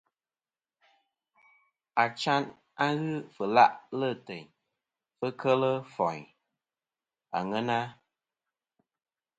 Achayn 2.03 2.43
a 2.85 2.85
ghɨ 2.99 3.13
fɨ 3.33 3.43
la'lɨ 3.55 4.09
teyn 4.25 4.45
fɨ 5.17 5.27
kel 5.41 5.61
foyn 5.93 6.23
àŋena. 7.37 7.77